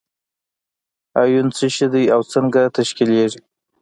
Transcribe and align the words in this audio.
ایون 1.23 1.47
څه 1.57 1.65
شی 1.75 1.87
دی 1.93 2.03
او 2.13 2.21
څنګه 2.33 2.61
تشکیلیږي؟ 2.75 3.39